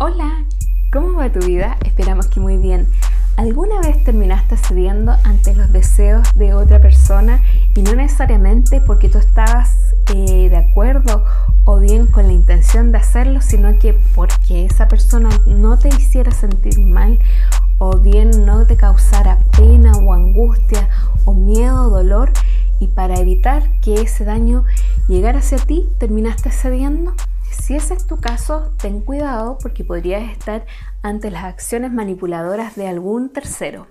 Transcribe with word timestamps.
Hola, 0.00 0.44
¿cómo 0.92 1.14
va 1.14 1.32
tu 1.32 1.40
vida? 1.40 1.76
Esperamos 1.84 2.28
que 2.28 2.38
muy 2.38 2.56
bien. 2.56 2.86
¿Alguna 3.36 3.80
vez 3.80 4.04
terminaste 4.04 4.56
cediendo 4.56 5.10
ante 5.24 5.56
los 5.56 5.72
deseos 5.72 6.38
de 6.38 6.54
otra 6.54 6.80
persona 6.80 7.42
y 7.74 7.82
no 7.82 7.96
necesariamente 7.96 8.80
porque 8.80 9.08
tú 9.08 9.18
estabas 9.18 9.96
eh, 10.14 10.50
de 10.50 10.56
acuerdo 10.56 11.24
o 11.64 11.80
bien 11.80 12.06
con 12.06 12.28
la 12.28 12.32
intención 12.32 12.92
de 12.92 12.98
hacerlo, 12.98 13.40
sino 13.40 13.76
que 13.80 13.94
porque 14.14 14.66
esa 14.66 14.86
persona 14.86 15.30
no 15.46 15.80
te 15.80 15.88
hiciera 15.88 16.30
sentir 16.30 16.78
mal 16.78 17.18
o 17.78 17.98
bien 17.98 18.46
no 18.46 18.68
te 18.68 18.76
causara 18.76 19.40
pena 19.56 19.94
o 19.94 20.14
angustia 20.14 20.88
o 21.24 21.34
miedo 21.34 21.86
o 21.86 21.90
dolor 21.90 22.30
y 22.78 22.86
para 22.86 23.18
evitar 23.18 23.68
que 23.80 24.02
ese 24.02 24.24
daño 24.24 24.64
llegara 25.08 25.40
hacia 25.40 25.58
ti 25.58 25.88
terminaste 25.98 26.52
cediendo? 26.52 27.14
Si 27.68 27.74
ese 27.76 27.92
es 27.92 28.06
tu 28.06 28.18
caso, 28.18 28.72
ten 28.80 29.02
cuidado 29.02 29.58
porque 29.60 29.84
podrías 29.84 30.32
estar 30.32 30.64
ante 31.02 31.30
las 31.30 31.44
acciones 31.44 31.92
manipuladoras 31.92 32.76
de 32.76 32.88
algún 32.88 33.28
tercero. 33.28 33.88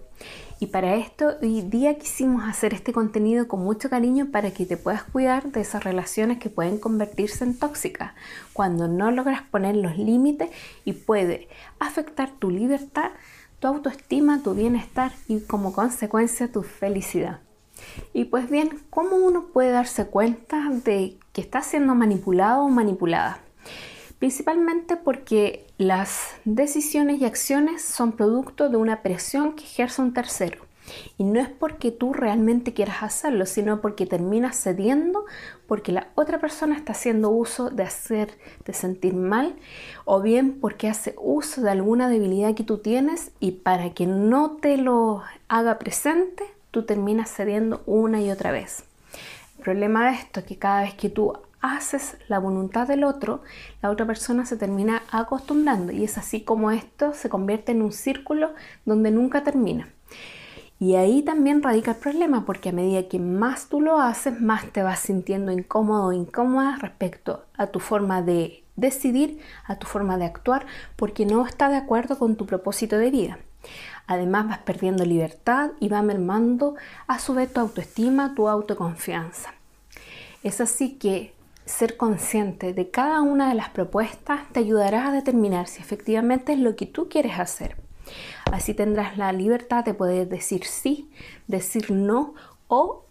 Y 0.59 0.65
para 0.65 0.95
esto 0.95 1.33
hoy 1.43 1.61
día 1.61 1.99
quisimos 1.99 2.43
hacer 2.49 2.73
este 2.73 2.91
contenido 2.91 3.47
con 3.47 3.59
mucho 3.59 3.87
cariño 3.87 4.29
para 4.31 4.49
que 4.49 4.65
te 4.65 4.77
puedas 4.77 5.03
cuidar 5.03 5.51
de 5.51 5.61
esas 5.61 5.83
relaciones 5.83 6.39
que 6.39 6.49
pueden 6.49 6.79
convertirse 6.79 7.43
en 7.43 7.55
tóxicas 7.55 8.13
cuando 8.51 8.87
no 8.87 9.11
logras 9.11 9.43
poner 9.43 9.75
los 9.75 9.95
límites 9.95 10.49
y 10.83 10.93
puede 10.93 11.47
afectar 11.77 12.31
tu 12.31 12.49
libertad, 12.49 13.11
tu 13.59 13.67
autoestima, 13.67 14.41
tu 14.41 14.55
bienestar 14.55 15.11
y 15.27 15.41
como 15.41 15.71
consecuencia 15.71 16.51
tu 16.51 16.63
felicidad. 16.63 17.41
Y 18.11 18.25
pues 18.25 18.49
bien, 18.49 18.79
¿cómo 18.89 19.17
uno 19.17 19.49
puede 19.53 19.69
darse 19.69 20.07
cuenta 20.07 20.67
de 20.83 21.19
que 21.31 21.41
está 21.41 21.61
siendo 21.61 21.93
manipulado 21.93 22.63
o 22.63 22.69
manipulada? 22.69 23.41
Principalmente 24.19 24.97
porque 24.97 25.65
las 25.77 26.35
decisiones 26.45 27.21
y 27.21 27.25
acciones 27.25 27.83
son 27.83 28.13
producto 28.13 28.69
de 28.69 28.77
una 28.77 29.01
presión 29.01 29.53
que 29.53 29.63
ejerce 29.63 30.01
un 30.01 30.13
tercero. 30.13 30.67
Y 31.17 31.25
no 31.25 31.39
es 31.39 31.49
porque 31.49 31.91
tú 31.91 32.13
realmente 32.13 32.73
quieras 32.73 33.03
hacerlo, 33.03 33.45
sino 33.45 33.81
porque 33.81 34.05
terminas 34.05 34.55
cediendo 34.61 35.25
porque 35.67 35.91
la 35.91 36.07
otra 36.15 36.39
persona 36.39 36.77
está 36.77 36.93
haciendo 36.93 37.29
uso 37.29 37.69
de 37.69 37.83
hacerte 37.83 38.73
sentir 38.73 39.13
mal 39.13 39.55
o 40.05 40.21
bien 40.21 40.59
porque 40.59 40.87
hace 40.87 41.13
uso 41.17 41.61
de 41.61 41.71
alguna 41.71 42.07
debilidad 42.09 42.55
que 42.55 42.63
tú 42.63 42.77
tienes 42.77 43.31
y 43.39 43.51
para 43.51 43.93
que 43.93 44.07
no 44.07 44.51
te 44.51 44.77
lo 44.77 45.23
haga 45.49 45.77
presente, 45.77 46.45
tú 46.71 46.83
terminas 46.83 47.29
cediendo 47.35 47.83
una 47.85 48.21
y 48.21 48.31
otra 48.31 48.51
vez. 48.51 48.83
El 49.57 49.63
problema 49.63 50.09
de 50.09 50.15
esto 50.15 50.39
es 50.39 50.45
que 50.45 50.57
cada 50.57 50.83
vez 50.83 50.93
que 50.93 51.09
tú 51.09 51.33
haces 51.61 52.17
la 52.27 52.39
voluntad 52.39 52.87
del 52.87 53.03
otro, 53.03 53.41
la 53.81 53.89
otra 53.89 54.05
persona 54.05 54.45
se 54.45 54.57
termina 54.57 55.03
acostumbrando 55.11 55.91
y 55.91 56.03
es 56.03 56.17
así 56.17 56.41
como 56.41 56.71
esto 56.71 57.13
se 57.13 57.29
convierte 57.29 57.71
en 57.71 57.81
un 57.81 57.91
círculo 57.91 58.51
donde 58.85 59.11
nunca 59.11 59.43
termina. 59.43 59.89
Y 60.79 60.95
ahí 60.95 61.23
también 61.23 61.63
radica 61.63 61.91
el 61.91 61.97
problema, 61.97 62.45
porque 62.45 62.69
a 62.69 62.71
medida 62.71 63.07
que 63.07 63.17
más 63.17 63.67
tú 63.67 63.81
lo 63.81 63.99
haces, 63.99 64.39
más 64.39 64.71
te 64.71 64.83
vas 64.83 64.99
sintiendo 64.99 65.51
incómodo 65.51 66.07
o 66.07 66.13
incómoda 66.13 66.77
respecto 66.79 67.45
a 67.57 67.67
tu 67.67 67.79
forma 67.79 68.21
de 68.21 68.63
decidir, 68.75 69.39
a 69.65 69.77
tu 69.77 69.87
forma 69.87 70.17
de 70.17 70.25
actuar, 70.25 70.67
porque 70.95 71.25
no 71.25 71.47
está 71.47 71.69
de 71.69 71.77
acuerdo 71.77 72.19
con 72.19 72.35
tu 72.35 72.45
propósito 72.45 72.97
de 72.99 73.09
vida. 73.09 73.39
Además 74.05 74.47
vas 74.47 74.59
perdiendo 74.59 75.03
libertad 75.03 75.71
y 75.79 75.89
va 75.89 76.03
mermando 76.03 76.75
a 77.07 77.17
su 77.17 77.33
vez 77.33 77.51
tu 77.51 77.59
autoestima, 77.59 78.35
tu 78.35 78.47
autoconfianza. 78.47 79.55
Es 80.43 80.61
así 80.61 80.93
que 80.97 81.33
ser 81.67 81.97
consciente 81.97 82.73
de 82.73 82.89
cada 82.89 83.21
una 83.21 83.49
de 83.49 83.55
las 83.55 83.69
propuestas 83.69 84.41
te 84.53 84.61
ayudará 84.61 85.07
a 85.07 85.11
determinar 85.11 85.67
si 85.67 85.81
efectivamente 85.81 86.53
es 86.53 86.59
lo 86.59 86.75
que 86.75 86.85
tú 86.85 87.09
quieres 87.09 87.39
hacer. 87.39 87.75
Así 88.51 88.73
tendrás 88.73 89.17
la 89.17 89.33
libertad 89.33 89.83
de 89.83 89.93
poder 89.93 90.29
decir 90.29 90.63
sí, 90.65 91.09
decir 91.47 91.91
no 91.91 92.33
o 92.69 93.03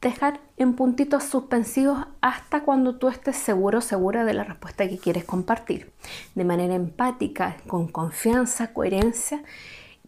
dejar 0.00 0.40
en 0.56 0.74
puntitos 0.74 1.24
suspensivos 1.24 2.06
hasta 2.20 2.62
cuando 2.62 2.96
tú 2.96 3.08
estés 3.08 3.36
seguro 3.36 3.80
segura 3.80 4.24
de 4.24 4.34
la 4.34 4.44
respuesta 4.44 4.88
que 4.88 4.98
quieres 4.98 5.24
compartir. 5.24 5.92
De 6.34 6.44
manera 6.44 6.74
empática, 6.74 7.56
con 7.66 7.88
confianza, 7.88 8.72
coherencia, 8.72 9.42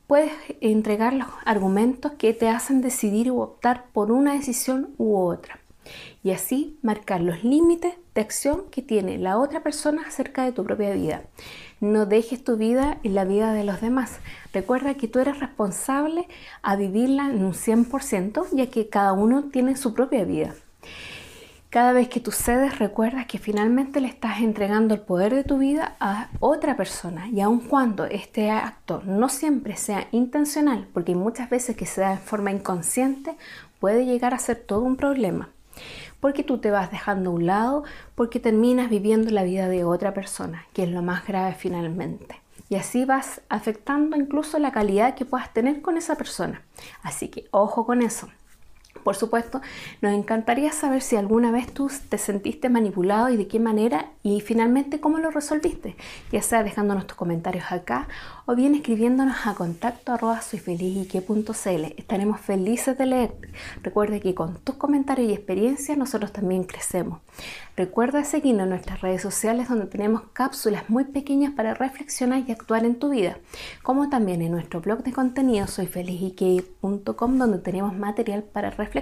puedes 0.07 0.33
entregar 0.61 1.13
los 1.13 1.29
argumentos 1.45 2.13
que 2.13 2.35
te 2.35 2.49
hacen 2.49 2.83
decidir 2.83 3.31
o 3.31 3.39
optar 3.39 3.87
por 3.93 4.13
una 4.13 4.35
decisión 4.35 4.91
u 4.99 5.17
otra 5.17 5.64
y 6.23 6.31
así 6.31 6.79
marcar 6.83 7.21
los 7.21 7.45
límites 7.45 7.95
de 8.15 8.21
acción 8.21 8.65
que 8.71 8.83
tiene 8.83 9.19
la 9.19 9.39
otra 9.39 9.63
persona 9.63 10.03
acerca 10.07 10.45
de 10.45 10.53
tu 10.53 10.65
propia 10.65 10.93
vida. 10.93 11.23
No 11.81 12.07
dejes 12.07 12.43
tu 12.43 12.57
vida 12.57 12.99
en 13.03 13.15
la 13.15 13.25
vida 13.25 13.53
de 13.53 13.65
los 13.65 13.81
demás. 13.81 14.21
Recuerda 14.53 14.95
que 14.95 15.09
tú 15.09 15.19
eres 15.19 15.41
responsable 15.41 16.27
a 16.63 16.77
vivirla 16.77 17.29
en 17.29 17.45
un 17.45 17.53
100%, 17.53 18.47
ya 18.53 18.71
que 18.71 18.89
cada 18.89 19.13
uno 19.13 19.45
tiene 19.51 19.77
su 19.77 19.93
propia 19.95 20.25
vida. 20.25 20.55
Cada 21.75 21.93
vez 21.93 22.09
que 22.09 22.21
tú 22.21 22.31
cedes, 22.31 22.79
recuerda 22.79 23.27
que 23.27 23.39
finalmente 23.39 24.01
le 24.01 24.07
estás 24.07 24.39
entregando 24.41 24.95
el 24.95 25.01
poder 25.01 25.35
de 25.35 25.43
tu 25.43 25.59
vida 25.59 25.97
a 25.99 26.29
otra 26.39 26.77
persona. 26.77 27.29
Y 27.29 27.41
aun 27.41 27.59
cuando 27.59 28.05
este 28.05 28.49
acto 28.53 29.03
no 29.05 29.29
siempre 29.29 29.77
sea 29.77 30.07
intencional, 30.13 30.87
porque 30.95 31.17
muchas 31.17 31.51
veces 31.51 31.77
que 31.77 31.85
se 31.85 32.03
da 32.03 32.11
de 32.11 32.19
forma 32.19 32.53
inconsciente, 32.53 33.37
puede 33.81 34.07
llegar 34.07 34.35
a 34.35 34.39
ser 34.39 34.57
todo 34.57 34.83
un 34.83 34.95
problema 34.95 35.54
porque 36.25 36.43
tú 36.43 36.57
te 36.57 36.71
vas 36.71 36.91
dejando 36.91 37.29
a 37.29 37.33
un 37.35 37.45
lado, 37.45 37.85
porque 38.15 38.41
terminas 38.41 38.89
viviendo 38.89 39.31
la 39.31 39.43
vida 39.43 39.69
de 39.69 39.85
otra 39.85 40.15
persona, 40.15 40.65
que 40.73 40.85
es 40.85 40.89
lo 40.89 41.03
más 41.03 41.27
grave 41.27 41.53
finalmente. 41.53 42.41
Y 42.71 42.77
así 42.77 43.05
vas 43.05 43.43
afectando 43.51 44.17
incluso 44.17 44.59
la 44.59 44.73
calidad 44.73 45.17
que 45.17 45.27
puedas 45.27 45.53
tener 45.53 45.83
con 45.83 45.99
esa 45.99 46.15
persona. 46.15 46.63
Así 47.03 47.29
que 47.29 47.45
ojo 47.51 47.85
con 47.85 48.01
eso. 48.01 48.31
Por 49.05 49.17
supuesto, 49.17 49.61
nos 50.01 50.15
encantaría 50.15 50.73
saber 50.73 51.03
si 51.03 51.17
alguna 51.17 51.51
vez 51.51 51.71
tú 51.73 51.91
te 52.09 52.17
sentiste 52.17 52.71
manipulado 52.71 53.29
y 53.29 53.37
de 53.37 53.47
qué 53.47 53.61
manera 53.61 54.07
y 54.23 54.41
finalmente 54.41 54.99
cómo 54.99 55.19
lo 55.19 55.31
resolviste, 55.31 55.95
ya 56.33 56.41
sea 56.41 56.63
dejándonos 56.63 57.07
tus 57.07 57.17
comentarios 57.17 57.71
acá 57.71 58.09
o 58.47 58.55
bien 58.55 58.75
escribiéndonos 58.75 59.47
a 59.47 59.55
contacto 59.55 60.15
Estaremos 61.97 62.41
felices 62.41 62.97
de 62.97 63.07
leer. 63.07 63.35
Recuerde 63.83 64.21
que 64.21 64.35
con 64.35 64.57
tus 64.61 64.77
comentarios 64.77 65.29
y 65.29 65.35
experiencias 65.35 65.99
nosotros 65.99 66.33
también 66.33 66.65
crecemos. 66.65 67.21
Recuerda 67.77 68.25
seguirnos 68.25 68.65
en 68.65 68.71
nuestras 68.71 69.03
redes 69.03 69.21
sociales 69.21 69.69
donde 69.69 69.87
tenemos 69.87 70.23
cápsulas 70.33 70.89
muy 70.89 71.05
pequeñas 71.05 71.53
para 71.53 71.75
reflexionar 71.75 72.45
y 72.47 72.53
actuar 72.53 72.85
en 72.85 72.99
tu 72.99 73.11
vida, 73.11 73.37
como 73.83 74.09
también 74.09 74.41
en 74.41 74.53
nuestro 74.53 74.81
blog 74.81 75.03
de 75.03 75.13
contenido 75.13 75.67
soyfelizike.com 75.67 77.39
donde 77.39 77.59
tenemos 77.59 77.95
material 77.97 78.45
para 78.45 78.71
reflexionar 78.71 78.94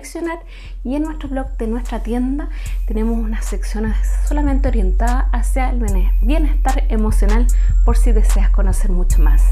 y 0.85 0.97
en 0.97 1.03
nuestro 1.03 1.29
blog 1.29 1.57
de 1.59 1.67
nuestra 1.67 2.03
tienda 2.03 2.49
tenemos 2.87 3.19
unas 3.19 3.45
secciones 3.45 3.95
solamente 4.27 4.69
orientadas 4.69 5.27
hacia 5.33 5.69
el 5.69 5.85
bienestar 6.23 6.85
emocional 6.89 7.47
por 7.85 7.99
si 7.99 8.13
deseas 8.13 8.49
conocer 8.51 8.91
mucho 8.91 9.21
más. 9.21 9.43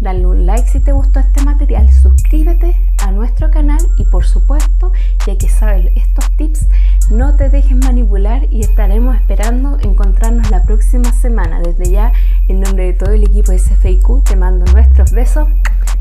Dale 0.00 0.26
un 0.26 0.46
like 0.46 0.68
si 0.68 0.80
te 0.80 0.90
gustó 0.90 1.20
este 1.20 1.44
material, 1.44 1.90
suscríbete 1.92 2.74
a 3.04 3.12
nuestro 3.12 3.50
canal 3.52 3.78
y 3.96 4.04
por 4.04 4.24
supuesto, 4.24 4.92
ya 5.26 5.38
que 5.38 5.48
sabes 5.48 5.92
estos 5.94 6.28
tips, 6.36 6.66
no 7.10 7.36
te 7.36 7.48
dejes 7.48 7.76
manipular 7.76 8.52
y 8.52 8.62
estaremos 8.62 9.14
esperando 9.14 9.78
encontrarnos 9.80 10.50
la 10.50 10.64
próxima 10.64 11.12
semana. 11.12 11.60
Desde 11.60 11.90
ya, 11.90 12.12
en 12.48 12.60
nombre 12.60 12.86
de 12.86 12.92
todo 12.94 13.12
el 13.12 13.22
equipo 13.22 13.52
de 13.52 13.60
SFIQ, 13.60 14.24
te 14.24 14.34
mando 14.34 14.70
nuestros 14.72 15.12
besos, 15.12 15.48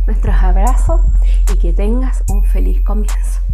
nuestros 0.08 0.36
abrazos 0.36 1.02
y 1.54 1.58
que 1.58 1.74
tengas 1.74 2.24
un 2.28 2.44
feliz 2.44 2.82
comienzo. 2.82 3.47